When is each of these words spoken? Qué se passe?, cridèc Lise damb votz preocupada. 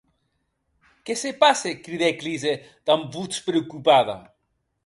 Qué 1.09 1.15
se 1.23 1.33
passe?, 1.43 1.75
cridèc 1.87 2.25
Lise 2.29 2.57
damb 2.91 3.05
votz 3.17 3.45
preocupada. 3.51 4.17